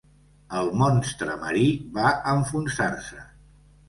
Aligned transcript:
El 0.59 0.69
"monstre 0.77 1.35
marí" 1.43 1.65
va 1.97 2.13
enfonsar-se. 2.31 3.21